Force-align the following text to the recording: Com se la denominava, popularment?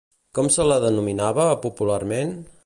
Com 0.37 0.47
se 0.55 0.65
la 0.69 0.79
denominava, 0.85 1.47
popularment? 1.67 2.35